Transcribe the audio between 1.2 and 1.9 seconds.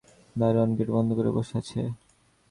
বসে আছে।